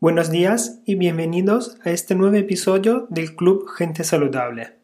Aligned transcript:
Buenos 0.00 0.30
días 0.30 0.78
y 0.84 0.94
bienvenidos 0.94 1.76
a 1.84 1.90
este 1.90 2.14
nuevo 2.14 2.36
episodio 2.36 3.08
del 3.10 3.34
Club 3.34 3.68
Gente 3.68 4.04
Saludable. 4.04 4.76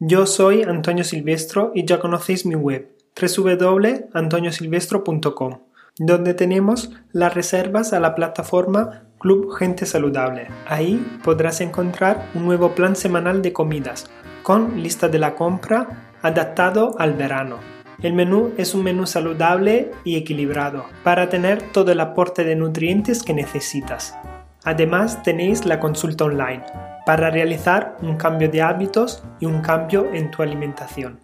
Yo 0.00 0.26
soy 0.26 0.64
Antonio 0.64 1.04
Silvestro 1.04 1.70
y 1.76 1.86
ya 1.86 2.00
conocéis 2.00 2.44
mi 2.44 2.56
web 2.56 2.92
www.antoniosilvestro.com, 3.14 5.60
donde 6.00 6.34
tenemos 6.34 6.90
las 7.12 7.34
reservas 7.34 7.92
a 7.92 8.00
la 8.00 8.16
plataforma 8.16 9.04
Club 9.20 9.54
Gente 9.54 9.86
Saludable. 9.86 10.48
Ahí 10.66 11.20
podrás 11.22 11.60
encontrar 11.60 12.28
un 12.34 12.44
nuevo 12.44 12.74
plan 12.74 12.96
semanal 12.96 13.42
de 13.42 13.52
comidas 13.52 14.10
con 14.42 14.82
lista 14.82 15.08
de 15.08 15.20
la 15.20 15.36
compra 15.36 16.16
adaptado 16.20 16.96
al 16.98 17.14
verano. 17.14 17.60
El 18.02 18.14
menú 18.14 18.52
es 18.56 18.74
un 18.74 18.82
menú 18.82 19.06
saludable 19.06 19.92
y 20.02 20.16
equilibrado 20.16 20.86
para 21.04 21.28
tener 21.28 21.62
todo 21.70 21.92
el 21.92 22.00
aporte 22.00 22.42
de 22.42 22.56
nutrientes 22.56 23.22
que 23.22 23.34
necesitas. 23.34 24.18
Además 24.64 25.22
tenéis 25.22 25.64
la 25.66 25.80
consulta 25.80 26.24
online 26.24 26.64
para 27.06 27.30
realizar 27.30 27.96
un 28.02 28.16
cambio 28.16 28.50
de 28.50 28.62
hábitos 28.62 29.24
y 29.40 29.46
un 29.46 29.60
cambio 29.60 30.12
en 30.12 30.30
tu 30.30 30.42
alimentación. 30.42 31.20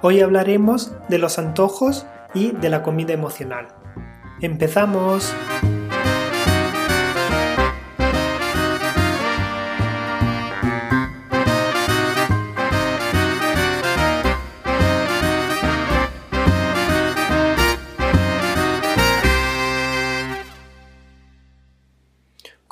Hoy 0.00 0.20
hablaremos 0.20 0.92
de 1.08 1.18
los 1.18 1.38
antojos 1.38 2.06
y 2.34 2.52
de 2.52 2.70
la 2.70 2.82
comida 2.82 3.12
emocional. 3.12 3.68
¡Empezamos! 4.40 5.34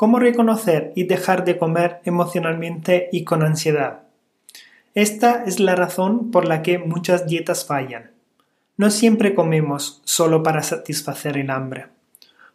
¿Cómo 0.01 0.19
reconocer 0.19 0.95
y 0.97 1.05
dejar 1.05 1.45
de 1.45 1.59
comer 1.59 2.01
emocionalmente 2.07 3.11
y 3.13 3.25
con 3.25 3.43
ansiedad? 3.43 4.05
Esta 4.95 5.45
es 5.45 5.61
la 5.61 5.77
razón 5.77 6.31
por 6.31 6.49
la 6.49 6.63
que 6.63 6.79
muchas 6.79 7.27
dietas 7.27 7.67
fallan. 7.67 8.11
No 8.79 8.89
siempre 8.89 9.35
comemos 9.35 10.01
solo 10.07 10.43
para 10.43 10.63
satisfacer 10.63 11.37
el 11.37 11.51
hambre. 11.51 11.89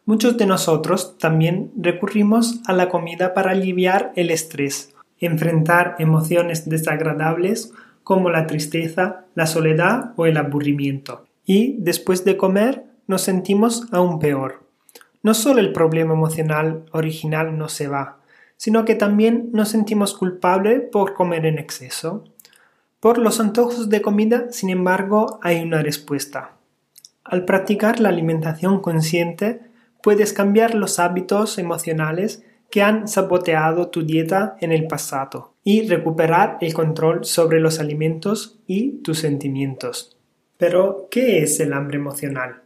Muchos 0.06 0.36
de 0.38 0.46
nosotros 0.46 1.18
también 1.18 1.70
recurrimos 1.76 2.62
a 2.66 2.72
la 2.72 2.88
comida 2.88 3.32
para 3.32 3.52
aliviar 3.52 4.10
el 4.16 4.30
estrés, 4.30 4.92
enfrentar 5.20 5.94
emociones 6.00 6.68
desagradables 6.68 7.72
como 8.02 8.28
la 8.28 8.48
tristeza, 8.48 9.24
la 9.36 9.46
soledad 9.46 10.14
o 10.16 10.26
el 10.26 10.36
aburrimiento. 10.36 11.26
Y 11.44 11.76
después 11.78 12.24
de 12.24 12.36
comer 12.36 12.86
nos 13.06 13.22
sentimos 13.22 13.86
aún 13.92 14.18
peor 14.18 14.65
no 15.26 15.34
solo 15.34 15.58
el 15.58 15.72
problema 15.72 16.14
emocional 16.14 16.84
original 16.92 17.58
no 17.58 17.68
se 17.68 17.88
va, 17.88 18.20
sino 18.56 18.84
que 18.84 18.94
también 18.94 19.50
nos 19.52 19.70
sentimos 19.70 20.16
culpables 20.16 20.82
por 20.92 21.14
comer 21.14 21.46
en 21.46 21.58
exceso. 21.58 22.22
Por 23.00 23.18
los 23.18 23.40
antojos 23.40 23.88
de 23.88 24.02
comida, 24.02 24.46
sin 24.52 24.70
embargo, 24.70 25.40
hay 25.42 25.62
una 25.62 25.82
respuesta. 25.82 26.52
Al 27.24 27.44
practicar 27.44 27.98
la 27.98 28.10
alimentación 28.10 28.80
consciente, 28.80 29.62
puedes 30.00 30.32
cambiar 30.32 30.76
los 30.76 31.00
hábitos 31.00 31.58
emocionales 31.58 32.44
que 32.70 32.82
han 32.82 33.08
saboteado 33.08 33.88
tu 33.88 34.04
dieta 34.04 34.56
en 34.60 34.70
el 34.70 34.86
pasado 34.86 35.54
y 35.64 35.88
recuperar 35.88 36.56
el 36.60 36.72
control 36.72 37.24
sobre 37.24 37.58
los 37.58 37.80
alimentos 37.80 38.60
y 38.68 39.02
tus 39.02 39.18
sentimientos. 39.18 40.16
Pero, 40.56 41.08
¿qué 41.10 41.42
es 41.42 41.58
el 41.58 41.72
hambre 41.72 41.96
emocional? 41.96 42.62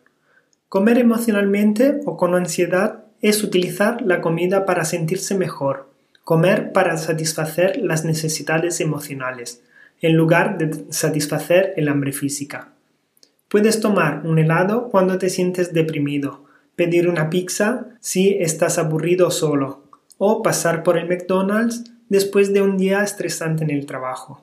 Comer 0.70 0.98
emocionalmente 0.98 2.00
o 2.06 2.16
con 2.16 2.36
ansiedad 2.36 3.02
es 3.22 3.42
utilizar 3.42 4.02
la 4.02 4.20
comida 4.20 4.66
para 4.66 4.84
sentirse 4.84 5.36
mejor, 5.36 5.90
comer 6.22 6.70
para 6.70 6.96
satisfacer 6.96 7.78
las 7.78 8.04
necesidades 8.04 8.80
emocionales, 8.80 9.64
en 10.00 10.16
lugar 10.16 10.58
de 10.58 10.84
satisfacer 10.90 11.74
el 11.76 11.88
hambre 11.88 12.12
física. 12.12 12.68
Puedes 13.48 13.80
tomar 13.80 14.22
un 14.24 14.38
helado 14.38 14.90
cuando 14.90 15.18
te 15.18 15.28
sientes 15.28 15.74
deprimido, 15.74 16.44
pedir 16.76 17.08
una 17.08 17.30
pizza 17.30 17.88
si 17.98 18.36
estás 18.38 18.78
aburrido 18.78 19.32
solo, 19.32 19.82
o 20.18 20.40
pasar 20.40 20.84
por 20.84 20.96
el 20.96 21.08
McDonald's 21.08 21.90
después 22.08 22.52
de 22.52 22.62
un 22.62 22.78
día 22.78 23.02
estresante 23.02 23.64
en 23.64 23.70
el 23.70 23.86
trabajo. 23.86 24.40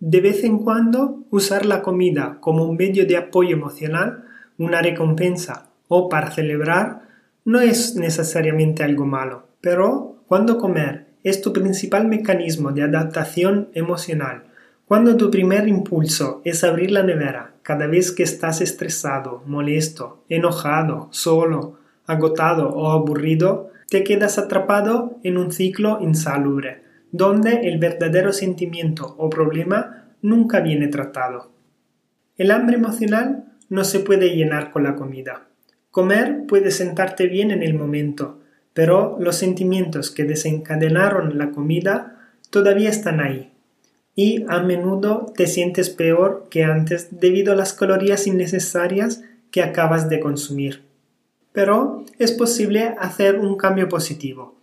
De 0.00 0.20
vez 0.20 0.44
en 0.44 0.58
cuando, 0.58 1.24
usar 1.30 1.64
la 1.64 1.80
comida 1.80 2.36
como 2.40 2.66
un 2.66 2.76
medio 2.76 3.06
de 3.06 3.16
apoyo 3.16 3.56
emocional 3.56 4.26
una 4.60 4.82
recompensa 4.82 5.70
o 5.88 6.08
para 6.10 6.30
celebrar 6.30 7.08
no 7.46 7.60
es 7.60 7.96
necesariamente 7.96 8.84
algo 8.84 9.06
malo, 9.06 9.48
pero 9.62 10.22
cuando 10.26 10.58
comer 10.58 11.06
es 11.24 11.40
tu 11.40 11.52
principal 11.52 12.06
mecanismo 12.06 12.70
de 12.70 12.82
adaptación 12.82 13.70
emocional, 13.72 14.44
cuando 14.84 15.16
tu 15.16 15.30
primer 15.30 15.66
impulso 15.66 16.42
es 16.44 16.62
abrir 16.62 16.90
la 16.90 17.02
nevera 17.02 17.54
cada 17.62 17.86
vez 17.86 18.12
que 18.12 18.22
estás 18.22 18.60
estresado, 18.60 19.42
molesto, 19.46 20.24
enojado, 20.28 21.08
solo, 21.10 21.78
agotado 22.06 22.68
o 22.68 22.90
aburrido, 22.90 23.70
te 23.88 24.04
quedas 24.04 24.38
atrapado 24.38 25.18
en 25.22 25.38
un 25.38 25.52
ciclo 25.52 25.98
insalubre, 26.02 26.82
donde 27.12 27.68
el 27.68 27.78
verdadero 27.78 28.32
sentimiento 28.32 29.14
o 29.16 29.30
problema 29.30 30.04
nunca 30.20 30.60
viene 30.60 30.88
tratado. 30.88 31.50
El 32.36 32.50
hambre 32.50 32.76
emocional 32.76 33.46
no 33.70 33.84
se 33.84 34.00
puede 34.00 34.36
llenar 34.36 34.70
con 34.72 34.82
la 34.82 34.96
comida. 34.96 35.46
Comer 35.90 36.44
puede 36.46 36.70
sentarte 36.70 37.26
bien 37.26 37.50
en 37.50 37.62
el 37.62 37.72
momento, 37.74 38.40
pero 38.74 39.16
los 39.18 39.36
sentimientos 39.36 40.10
que 40.10 40.24
desencadenaron 40.24 41.38
la 41.38 41.50
comida 41.50 42.18
todavía 42.50 42.90
están 42.90 43.20
ahí. 43.20 43.52
Y 44.14 44.44
a 44.48 44.60
menudo 44.60 45.32
te 45.34 45.46
sientes 45.46 45.88
peor 45.88 46.48
que 46.50 46.64
antes 46.64 47.08
debido 47.20 47.52
a 47.52 47.56
las 47.56 47.72
calorías 47.72 48.26
innecesarias 48.26 49.22
que 49.50 49.62
acabas 49.62 50.08
de 50.08 50.20
consumir. 50.20 50.82
Pero 51.52 52.04
es 52.18 52.32
posible 52.32 52.94
hacer 52.98 53.38
un 53.38 53.56
cambio 53.56 53.88
positivo. 53.88 54.60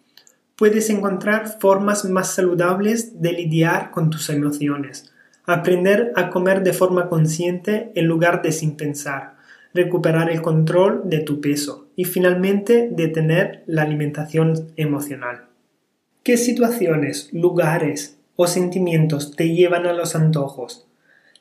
Puedes 0.55 0.89
encontrar 0.89 1.59
formas 1.59 2.05
más 2.05 2.33
saludables 2.33 3.21
de 3.21 3.31
lidiar 3.33 3.91
con 3.91 4.09
tus 4.09 4.29
emociones, 4.29 5.11
Aprender 5.49 6.11
a 6.17 6.29
comer 6.29 6.61
de 6.61 6.73
forma 6.73 7.07
consciente 7.07 7.93
en 7.95 8.05
lugar 8.05 8.41
de 8.41 8.51
sin 8.51 8.75
pensar. 8.75 9.35
Recuperar 9.73 10.29
el 10.29 10.41
control 10.41 11.03
de 11.05 11.19
tu 11.19 11.39
peso. 11.39 11.87
Y 11.95 12.03
finalmente 12.03 12.89
detener 12.91 13.63
la 13.65 13.83
alimentación 13.83 14.67
emocional. 14.75 15.45
¿Qué 16.21 16.35
situaciones, 16.35 17.29
lugares 17.31 18.17
o 18.35 18.45
sentimientos 18.45 19.37
te 19.37 19.55
llevan 19.55 19.85
a 19.85 19.93
los 19.93 20.17
antojos? 20.17 20.85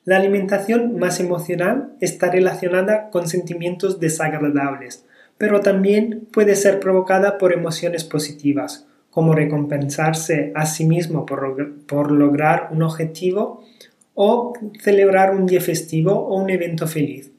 La 0.04 0.18
alimentación 0.18 1.00
más 1.00 1.18
emocional 1.18 1.96
está 2.00 2.30
relacionada 2.30 3.10
con 3.10 3.26
sentimientos 3.26 3.98
desagradables, 3.98 5.04
pero 5.36 5.62
también 5.62 6.28
puede 6.32 6.54
ser 6.54 6.78
provocada 6.78 7.38
por 7.38 7.52
emociones 7.52 8.04
positivas, 8.04 8.86
como 9.10 9.34
recompensarse 9.34 10.52
a 10.54 10.64
sí 10.64 10.84
mismo 10.84 11.26
por, 11.26 11.74
por 11.86 12.12
lograr 12.12 12.68
un 12.70 12.82
objetivo 12.82 13.64
o 14.16 14.54
celebrar 14.80 15.32
un 15.36 15.46
día 15.46 15.60
festivo 15.60 16.12
o 16.12 16.42
un 16.42 16.50
evento 16.50 16.88
feliz. 16.88 17.30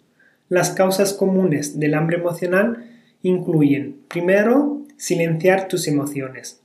Las 0.48 0.70
causas 0.70 1.12
comunes 1.12 1.78
del 1.78 1.96
hambre 1.96 2.18
emocional 2.18 2.86
incluyen, 3.24 3.98
primero, 4.08 4.84
silenciar 4.96 5.68
tus 5.68 5.88
emociones. 5.88 6.62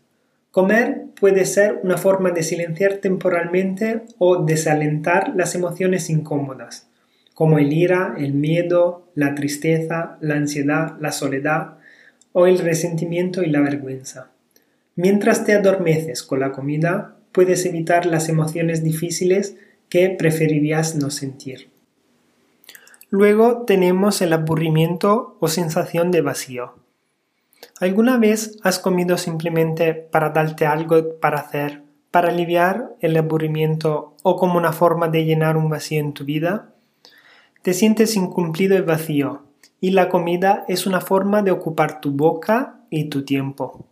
Comer 0.53 1.07
puede 1.19 1.47
ser 1.47 1.81
una 1.83 1.97
forma 1.97 2.31
de 2.31 2.43
silenciar 2.43 2.99
temporalmente 2.99 4.03
o 4.19 4.45
desalentar 4.45 5.33
las 5.35 5.55
emociones 5.55 6.11
incómodas, 6.11 6.89
como 7.33 7.59
el 7.59 7.73
ira, 7.73 8.15
el 8.19 8.35
miedo, 8.35 9.09
la 9.15 9.35
tristeza, 9.35 10.19
la 10.21 10.35
ansiedad, 10.35 10.97
la 11.01 11.11
soledad 11.11 11.79
o 12.33 12.47
el 12.47 12.59
resentimiento 12.59 13.43
y 13.43 13.47
la 13.47 13.61
vergüenza. 13.61 14.31
Mientras 14.95 15.47
te 15.47 15.55
adormeces 15.55 16.23
con 16.23 16.41
la 16.41 16.53
comida, 16.53 17.17
puedes 17.33 17.65
evitar 17.65 18.05
las 18.05 18.29
emociones 18.29 18.85
difíciles 18.85 19.57
que 19.93 20.09
preferirías 20.09 20.97
no 20.97 21.11
sentir. 21.11 21.69
Luego 23.11 23.65
tenemos 23.67 24.23
el 24.23 24.33
aburrimiento 24.33 25.37
o 25.39 25.49
sensación 25.49 26.11
de 26.11 26.23
vacío. 26.23 26.77
¿Alguna 27.79 28.17
vez 28.17 28.59
has 28.63 28.79
comido 28.79 29.19
simplemente 29.19 29.93
para 29.93 30.31
darte 30.31 30.65
algo 30.65 31.21
para 31.21 31.41
hacer, 31.41 31.83
para 32.11 32.31
aliviar 32.31 32.95
el 33.01 33.15
aburrimiento 33.19 34.17
o 34.23 34.37
como 34.37 34.57
una 34.57 34.73
forma 34.73 35.09
de 35.09 35.27
llenar 35.27 35.59
un 35.59 35.69
vacío 35.69 36.01
en 36.01 36.15
tu 36.15 36.25
vida? 36.25 36.71
Te 37.61 37.75
sientes 37.75 38.17
incumplido 38.17 38.79
y 38.79 38.81
vacío, 38.81 39.43
y 39.79 39.91
la 39.91 40.09
comida 40.09 40.65
es 40.69 40.87
una 40.87 41.03
forma 41.03 41.43
de 41.43 41.51
ocupar 41.51 42.01
tu 42.01 42.13
boca 42.13 42.81
y 42.89 43.11
tu 43.11 43.27
tiempo. 43.27 43.85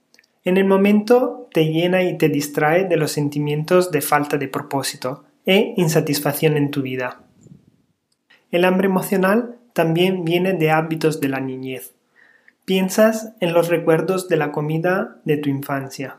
En 0.44 0.56
el 0.56 0.64
momento 0.64 1.46
te 1.52 1.66
llena 1.66 2.02
y 2.04 2.16
te 2.16 2.30
distrae 2.30 2.86
de 2.86 2.96
los 2.96 3.12
sentimientos 3.12 3.90
de 3.90 4.00
falta 4.00 4.38
de 4.38 4.48
propósito, 4.48 5.24
e 5.46 5.74
insatisfacción 5.76 6.56
en 6.56 6.70
tu 6.70 6.82
vida. 6.82 7.22
El 8.50 8.64
hambre 8.64 8.86
emocional 8.86 9.56
también 9.72 10.24
viene 10.24 10.54
de 10.54 10.70
hábitos 10.70 11.20
de 11.20 11.28
la 11.28 11.40
niñez. 11.40 11.94
Piensas 12.64 13.32
en 13.40 13.52
los 13.52 13.68
recuerdos 13.68 14.28
de 14.28 14.36
la 14.36 14.52
comida 14.52 15.16
de 15.24 15.36
tu 15.36 15.48
infancia. 15.48 16.18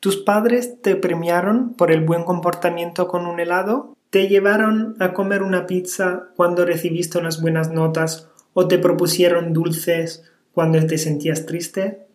¿Tus 0.00 0.16
padres 0.16 0.80
te 0.80 0.96
premiaron 0.96 1.74
por 1.74 1.90
el 1.90 2.04
buen 2.04 2.24
comportamiento 2.24 3.08
con 3.08 3.26
un 3.26 3.40
helado? 3.40 3.96
¿Te 4.10 4.28
llevaron 4.28 4.96
a 5.00 5.12
comer 5.12 5.42
una 5.42 5.66
pizza 5.66 6.28
cuando 6.36 6.64
recibiste 6.64 7.18
unas 7.18 7.42
buenas 7.42 7.70
notas 7.70 8.28
o 8.54 8.68
te 8.68 8.78
propusieron 8.78 9.52
dulces 9.52 10.24
cuando 10.52 10.84
te 10.86 10.98
sentías 10.98 11.46
triste? 11.46 12.06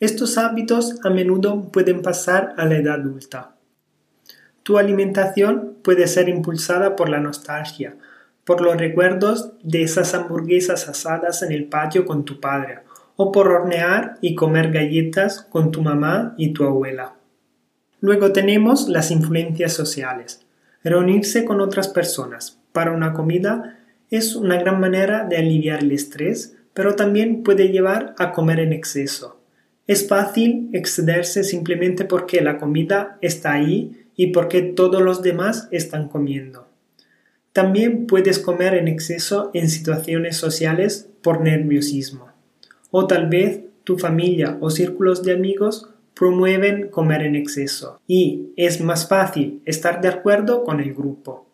Estos 0.00 0.38
hábitos 0.38 0.98
a 1.04 1.10
menudo 1.10 1.70
pueden 1.70 2.02
pasar 2.02 2.54
a 2.56 2.64
la 2.64 2.76
edad 2.76 3.00
adulta. 3.00 3.57
Tu 4.68 4.76
alimentación 4.76 5.78
puede 5.82 6.06
ser 6.08 6.28
impulsada 6.28 6.94
por 6.94 7.08
la 7.08 7.20
nostalgia, 7.20 7.96
por 8.44 8.60
los 8.60 8.76
recuerdos 8.76 9.54
de 9.62 9.82
esas 9.82 10.12
hamburguesas 10.12 10.90
asadas 10.90 11.42
en 11.42 11.52
el 11.52 11.64
patio 11.68 12.04
con 12.04 12.26
tu 12.26 12.38
padre, 12.38 12.80
o 13.16 13.32
por 13.32 13.48
hornear 13.48 14.18
y 14.20 14.34
comer 14.34 14.70
galletas 14.70 15.40
con 15.40 15.70
tu 15.70 15.80
mamá 15.80 16.34
y 16.36 16.52
tu 16.52 16.64
abuela. 16.64 17.14
Luego 18.02 18.32
tenemos 18.32 18.90
las 18.90 19.10
influencias 19.10 19.72
sociales. 19.72 20.44
Reunirse 20.84 21.46
con 21.46 21.62
otras 21.62 21.88
personas 21.88 22.60
para 22.72 22.92
una 22.92 23.14
comida 23.14 23.78
es 24.10 24.36
una 24.36 24.58
gran 24.58 24.80
manera 24.80 25.24
de 25.24 25.38
aliviar 25.38 25.82
el 25.82 25.92
estrés, 25.92 26.58
pero 26.74 26.94
también 26.94 27.42
puede 27.42 27.70
llevar 27.70 28.14
a 28.18 28.32
comer 28.32 28.60
en 28.60 28.74
exceso. 28.74 29.40
Es 29.86 30.06
fácil 30.06 30.68
excederse 30.74 31.42
simplemente 31.42 32.04
porque 32.04 32.42
la 32.42 32.58
comida 32.58 33.16
está 33.22 33.52
ahí 33.52 34.04
y 34.18 34.32
porque 34.32 34.62
todos 34.62 35.00
los 35.00 35.22
demás 35.22 35.68
están 35.70 36.08
comiendo. 36.08 36.66
También 37.52 38.08
puedes 38.08 38.40
comer 38.40 38.74
en 38.74 38.88
exceso 38.88 39.52
en 39.54 39.70
situaciones 39.70 40.36
sociales 40.36 41.08
por 41.22 41.40
nerviosismo. 41.40 42.28
O 42.90 43.06
tal 43.06 43.28
vez 43.28 43.60
tu 43.84 43.96
familia 43.96 44.58
o 44.60 44.70
círculos 44.70 45.22
de 45.22 45.32
amigos 45.32 45.88
promueven 46.14 46.88
comer 46.88 47.22
en 47.22 47.36
exceso 47.36 48.00
y 48.08 48.52
es 48.56 48.80
más 48.80 49.08
fácil 49.08 49.62
estar 49.64 50.00
de 50.00 50.08
acuerdo 50.08 50.64
con 50.64 50.80
el 50.80 50.92
grupo. 50.92 51.46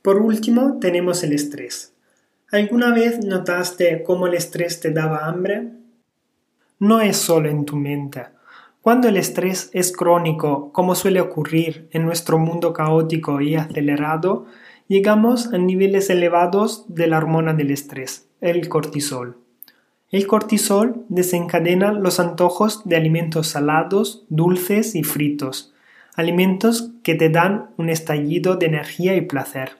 Por 0.00 0.22
último, 0.22 0.78
tenemos 0.80 1.22
el 1.22 1.34
estrés. 1.34 1.92
¿Alguna 2.50 2.94
vez 2.94 3.22
notaste 3.22 4.02
cómo 4.04 4.26
el 4.26 4.32
estrés 4.32 4.80
te 4.80 4.90
daba 4.90 5.26
hambre? 5.26 5.68
No 6.78 7.02
es 7.02 7.18
solo 7.18 7.50
en 7.50 7.66
tu 7.66 7.76
mente. 7.76 8.37
Cuando 8.82 9.08
el 9.08 9.16
estrés 9.16 9.70
es 9.72 9.92
crónico, 9.92 10.72
como 10.72 10.94
suele 10.94 11.20
ocurrir 11.20 11.88
en 11.92 12.04
nuestro 12.06 12.38
mundo 12.38 12.72
caótico 12.72 13.40
y 13.40 13.56
acelerado, 13.56 14.46
llegamos 14.86 15.52
a 15.52 15.58
niveles 15.58 16.10
elevados 16.10 16.84
de 16.88 17.06
la 17.06 17.18
hormona 17.18 17.52
del 17.54 17.70
estrés, 17.70 18.28
el 18.40 18.68
cortisol. 18.68 19.36
El 20.10 20.26
cortisol 20.26 21.04
desencadena 21.10 21.92
los 21.92 22.18
antojos 22.18 22.88
de 22.88 22.96
alimentos 22.96 23.48
salados, 23.48 24.24
dulces 24.30 24.94
y 24.94 25.02
fritos, 25.02 25.74
alimentos 26.16 26.92
que 27.02 27.14
te 27.14 27.28
dan 27.28 27.70
un 27.76 27.90
estallido 27.90 28.56
de 28.56 28.66
energía 28.66 29.16
y 29.16 29.20
placer. 29.20 29.76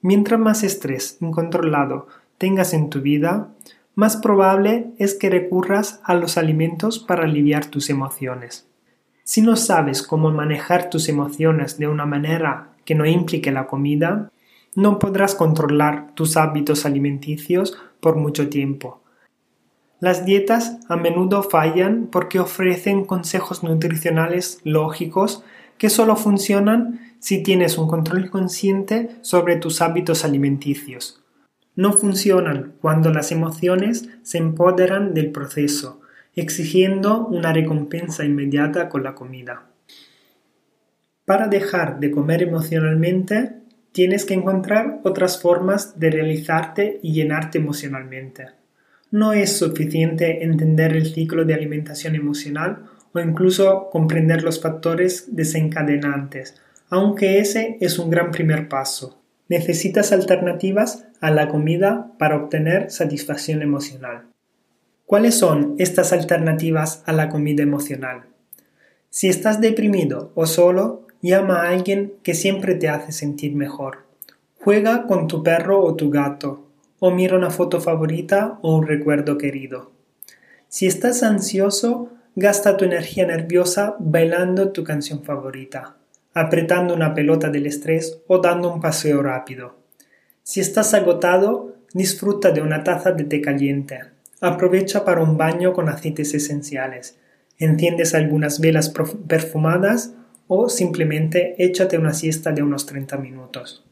Mientras 0.00 0.40
más 0.40 0.62
estrés 0.62 1.18
incontrolado 1.20 2.06
tengas 2.38 2.72
en 2.72 2.90
tu 2.90 3.02
vida, 3.02 3.50
más 3.94 4.16
probable 4.16 4.92
es 4.98 5.14
que 5.14 5.30
recurras 5.30 6.00
a 6.04 6.14
los 6.14 6.38
alimentos 6.38 6.98
para 6.98 7.24
aliviar 7.24 7.66
tus 7.66 7.90
emociones. 7.90 8.66
Si 9.24 9.42
no 9.42 9.56
sabes 9.56 10.02
cómo 10.02 10.30
manejar 10.30 10.90
tus 10.90 11.08
emociones 11.08 11.78
de 11.78 11.88
una 11.88 12.06
manera 12.06 12.70
que 12.84 12.94
no 12.94 13.06
implique 13.06 13.52
la 13.52 13.66
comida, 13.66 14.30
no 14.74 14.98
podrás 14.98 15.34
controlar 15.34 16.14
tus 16.14 16.36
hábitos 16.36 16.86
alimenticios 16.86 17.78
por 18.00 18.16
mucho 18.16 18.48
tiempo 18.48 19.02
las 20.02 20.24
dietas 20.24 20.78
a 20.88 20.96
menudo 20.96 21.44
fallan 21.44 22.08
porque 22.10 22.40
ofrecen 22.40 23.04
consejos 23.04 23.62
nutricionales 23.62 24.58
lógicos 24.64 25.44
que 25.78 25.90
solo 25.90 26.16
funcionan 26.16 27.14
si 27.20 27.44
tienes 27.44 27.78
un 27.78 27.86
control 27.86 28.28
consciente 28.28 29.10
sobre 29.20 29.54
tus 29.54 29.80
hábitos 29.80 30.24
alimenticios. 30.24 31.21
No 31.74 31.92
funcionan 31.94 32.74
cuando 32.80 33.10
las 33.10 33.32
emociones 33.32 34.08
se 34.22 34.38
empoderan 34.38 35.14
del 35.14 35.32
proceso, 35.32 36.00
exigiendo 36.34 37.26
una 37.26 37.52
recompensa 37.52 38.24
inmediata 38.24 38.88
con 38.88 39.02
la 39.02 39.14
comida. 39.14 39.66
Para 41.24 41.48
dejar 41.48 41.98
de 42.00 42.10
comer 42.10 42.42
emocionalmente, 42.42 43.52
tienes 43.92 44.24
que 44.24 44.34
encontrar 44.34 45.00
otras 45.04 45.40
formas 45.40 45.98
de 45.98 46.10
realizarte 46.10 46.98
y 47.02 47.12
llenarte 47.12 47.58
emocionalmente. 47.58 48.48
No 49.10 49.32
es 49.32 49.56
suficiente 49.56 50.44
entender 50.44 50.94
el 50.96 51.06
ciclo 51.06 51.44
de 51.44 51.54
alimentación 51.54 52.14
emocional 52.16 52.84
o 53.12 53.20
incluso 53.20 53.88
comprender 53.90 54.42
los 54.42 54.60
factores 54.60 55.36
desencadenantes, 55.36 56.60
aunque 56.88 57.38
ese 57.38 57.76
es 57.80 57.98
un 57.98 58.10
gran 58.10 58.30
primer 58.30 58.68
paso. 58.68 59.21
Necesitas 59.52 60.12
alternativas 60.12 61.04
a 61.20 61.30
la 61.30 61.48
comida 61.48 62.10
para 62.18 62.36
obtener 62.36 62.90
satisfacción 62.90 63.60
emocional. 63.60 64.30
¿Cuáles 65.04 65.34
son 65.34 65.74
estas 65.76 66.14
alternativas 66.14 67.02
a 67.04 67.12
la 67.12 67.28
comida 67.28 67.62
emocional? 67.62 68.22
Si 69.10 69.28
estás 69.28 69.60
deprimido 69.60 70.32
o 70.36 70.46
solo, 70.46 71.06
llama 71.20 71.56
a 71.56 71.68
alguien 71.68 72.14
que 72.22 72.32
siempre 72.32 72.76
te 72.76 72.88
hace 72.88 73.12
sentir 73.12 73.54
mejor. 73.54 74.06
Juega 74.58 75.06
con 75.06 75.26
tu 75.28 75.42
perro 75.42 75.84
o 75.84 75.96
tu 75.96 76.08
gato 76.08 76.70
o 76.98 77.10
mira 77.10 77.36
una 77.36 77.50
foto 77.50 77.78
favorita 77.78 78.58
o 78.62 78.74
un 78.74 78.86
recuerdo 78.86 79.36
querido. 79.36 79.92
Si 80.68 80.86
estás 80.86 81.22
ansioso, 81.22 82.08
gasta 82.36 82.78
tu 82.78 82.86
energía 82.86 83.26
nerviosa 83.26 83.96
bailando 83.98 84.72
tu 84.72 84.82
canción 84.82 85.22
favorita, 85.22 85.98
apretando 86.34 86.94
una 86.94 87.14
pelota 87.14 87.50
del 87.50 87.66
estrés 87.66 88.20
o 88.26 88.38
dando 88.38 88.72
un 88.72 88.80
paseo 88.80 89.22
rápido. 89.22 89.76
Si 90.42 90.60
estás 90.60 90.94
agotado, 90.94 91.76
disfruta 91.92 92.50
de 92.50 92.62
una 92.62 92.84
taza 92.84 93.12
de 93.12 93.24
té 93.24 93.40
caliente. 93.40 94.00
Aprovecha 94.40 95.04
para 95.04 95.22
un 95.22 95.36
baño 95.36 95.72
con 95.72 95.88
aceites 95.88 96.34
esenciales. 96.34 97.16
Enciendes 97.58 98.14
algunas 98.14 98.60
velas 98.60 98.92
perfumadas 99.28 100.14
o 100.48 100.68
simplemente 100.68 101.54
échate 101.58 101.96
una 101.96 102.12
siesta 102.12 102.50
de 102.52 102.62
unos 102.62 102.86
30 102.86 103.18
minutos. 103.18 103.84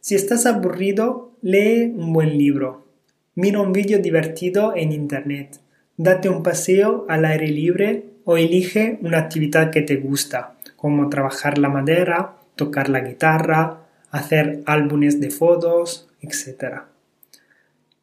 Si 0.00 0.14
estás 0.14 0.46
aburrido, 0.46 1.32
lee 1.42 1.92
un 1.94 2.12
buen 2.12 2.38
libro. 2.38 2.86
Mira 3.34 3.60
un 3.60 3.72
vídeo 3.72 3.98
divertido 3.98 4.74
en 4.74 4.92
Internet. 4.92 5.60
Date 5.96 6.28
un 6.28 6.42
paseo 6.42 7.04
al 7.08 7.24
aire 7.24 7.48
libre 7.48 8.04
o 8.24 8.36
elige 8.36 8.98
una 9.02 9.18
actividad 9.18 9.70
que 9.70 9.82
te 9.82 9.96
gusta, 9.96 10.55
como 10.76 11.08
trabajar 11.08 11.58
la 11.58 11.68
madera, 11.68 12.36
tocar 12.54 12.88
la 12.88 13.00
guitarra, 13.00 13.80
hacer 14.10 14.62
álbumes 14.66 15.20
de 15.20 15.30
fotos, 15.30 16.08
etc. 16.20 16.82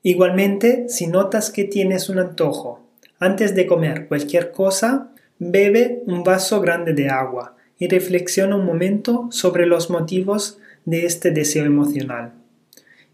Igualmente, 0.02 0.90
si 0.90 1.08
notas 1.08 1.50
que 1.50 1.64
tienes 1.64 2.10
un 2.10 2.20
antojo, 2.20 2.82
antes 3.20 3.56
de 3.56 3.68
comer 3.68 4.08
cualquier 4.08 4.52
cosa, 4.52 5.12
bebe 5.40 6.04
un 6.08 6.24
vaso 6.24 6.60
grande 6.62 6.94
de 6.94 7.10
agua 7.10 7.56
y 7.80 7.88
reflexiona 7.88 8.56
un 8.56 8.66
momento 8.66 9.28
sobre 9.32 9.66
los 9.66 9.90
motivos 9.90 10.60
de 10.86 11.06
este 11.06 11.32
deseo 11.32 11.66
emocional. 11.66 12.34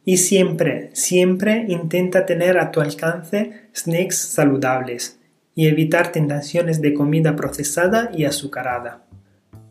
Y 0.05 0.17
siempre, 0.17 0.89
siempre 0.93 1.65
intenta 1.67 2.25
tener 2.25 2.57
a 2.57 2.71
tu 2.71 2.81
alcance 2.81 3.69
snacks 3.75 4.17
saludables 4.17 5.19
y 5.53 5.67
evitar 5.67 6.11
tentaciones 6.11 6.81
de 6.81 6.93
comida 6.93 7.35
procesada 7.35 8.09
y 8.15 8.25
azucarada. 8.25 9.03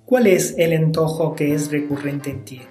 ¿Cuál 0.09 0.27
es 0.27 0.55
el 0.57 0.73
antojo 0.73 1.35
que 1.35 1.53
es 1.53 1.71
recurrente 1.71 2.31
en 2.31 2.43
ti? 2.43 2.63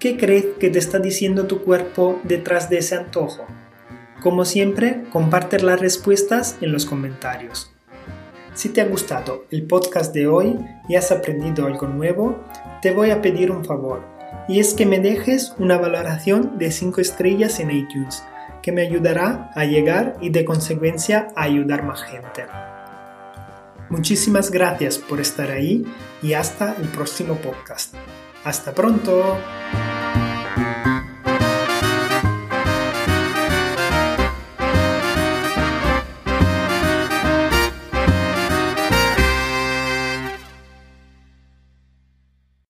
¿Qué 0.00 0.16
crees 0.16 0.46
que 0.58 0.68
te 0.68 0.80
está 0.80 0.98
diciendo 0.98 1.46
tu 1.46 1.62
cuerpo 1.62 2.18
detrás 2.24 2.68
de 2.68 2.78
ese 2.78 2.96
antojo? 2.96 3.46
Como 4.20 4.44
siempre, 4.44 5.04
comparte 5.12 5.60
las 5.60 5.78
respuestas 5.78 6.56
en 6.60 6.72
los 6.72 6.84
comentarios. 6.84 7.72
Si 8.54 8.70
te 8.70 8.80
ha 8.80 8.86
gustado 8.86 9.44
el 9.52 9.62
podcast 9.68 10.12
de 10.12 10.26
hoy 10.26 10.58
y 10.88 10.96
has 10.96 11.12
aprendido 11.12 11.66
algo 11.66 11.86
nuevo, 11.86 12.40
te 12.82 12.90
voy 12.90 13.10
a 13.10 13.22
pedir 13.22 13.52
un 13.52 13.64
favor 13.64 14.02
y 14.48 14.58
es 14.58 14.74
que 14.74 14.86
me 14.86 14.98
dejes 14.98 15.54
una 15.60 15.78
valoración 15.78 16.58
de 16.58 16.72
5 16.72 17.00
estrellas 17.00 17.60
en 17.60 17.70
iTunes, 17.70 18.24
que 18.60 18.72
me 18.72 18.82
ayudará 18.82 19.52
a 19.54 19.66
llegar 19.66 20.16
y 20.20 20.30
de 20.30 20.44
consecuencia 20.44 21.28
a 21.36 21.44
ayudar 21.44 21.84
más 21.84 22.02
gente. 22.02 22.42
Muchísimas 23.88 24.50
gracias 24.50 24.98
por 24.98 25.20
estar 25.20 25.50
ahí 25.50 25.84
y 26.22 26.32
hasta 26.34 26.74
el 26.74 26.88
próximo 26.88 27.36
podcast. 27.36 27.94
Hasta 28.44 28.74
pronto. 28.74 29.38